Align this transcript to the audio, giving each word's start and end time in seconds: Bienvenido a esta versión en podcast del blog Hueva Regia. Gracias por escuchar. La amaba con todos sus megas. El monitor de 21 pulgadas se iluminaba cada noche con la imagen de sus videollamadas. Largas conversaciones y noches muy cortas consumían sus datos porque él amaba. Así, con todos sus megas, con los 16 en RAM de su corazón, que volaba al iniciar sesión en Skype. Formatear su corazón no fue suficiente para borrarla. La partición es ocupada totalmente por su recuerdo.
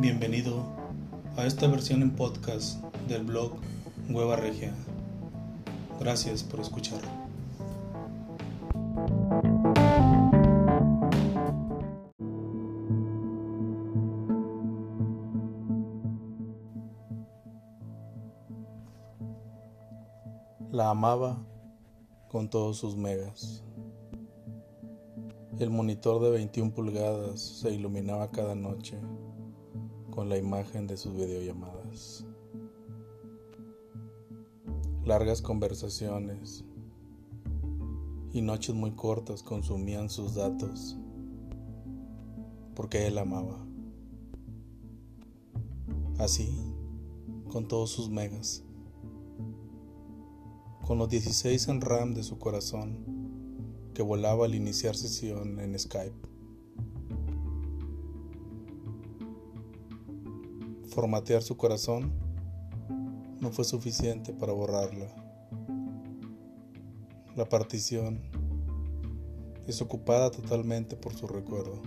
Bienvenido 0.00 0.64
a 1.36 1.46
esta 1.46 1.68
versión 1.68 2.02
en 2.02 2.16
podcast 2.16 2.82
del 3.06 3.22
blog 3.22 3.52
Hueva 4.10 4.34
Regia. 4.34 4.74
Gracias 6.00 6.42
por 6.42 6.58
escuchar. 6.58 7.00
La 20.72 20.90
amaba 20.90 21.38
con 22.28 22.50
todos 22.50 22.78
sus 22.78 22.96
megas. 22.96 23.62
El 25.60 25.70
monitor 25.70 26.20
de 26.20 26.30
21 26.30 26.74
pulgadas 26.74 27.40
se 27.40 27.70
iluminaba 27.70 28.32
cada 28.32 28.56
noche 28.56 28.98
con 30.14 30.28
la 30.28 30.38
imagen 30.38 30.86
de 30.86 30.96
sus 30.96 31.12
videollamadas. 31.14 32.24
Largas 35.04 35.42
conversaciones 35.42 36.64
y 38.32 38.40
noches 38.40 38.76
muy 38.76 38.92
cortas 38.92 39.42
consumían 39.42 40.08
sus 40.08 40.34
datos 40.34 40.96
porque 42.76 43.08
él 43.08 43.18
amaba. 43.18 43.58
Así, 46.18 46.48
con 47.50 47.66
todos 47.66 47.90
sus 47.90 48.08
megas, 48.08 48.62
con 50.86 50.98
los 50.98 51.08
16 51.08 51.68
en 51.68 51.80
RAM 51.80 52.14
de 52.14 52.22
su 52.22 52.38
corazón, 52.38 53.04
que 53.94 54.02
volaba 54.02 54.44
al 54.44 54.54
iniciar 54.54 54.94
sesión 54.94 55.58
en 55.58 55.76
Skype. 55.76 56.33
Formatear 60.94 61.42
su 61.42 61.56
corazón 61.56 62.12
no 63.40 63.50
fue 63.50 63.64
suficiente 63.64 64.32
para 64.32 64.52
borrarla. 64.52 65.08
La 67.34 67.48
partición 67.48 68.20
es 69.66 69.82
ocupada 69.82 70.30
totalmente 70.30 70.94
por 70.94 71.12
su 71.12 71.26
recuerdo. 71.26 71.82